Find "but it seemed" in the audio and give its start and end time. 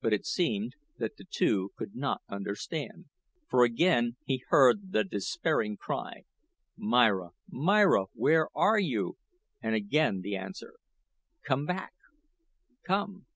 0.00-0.74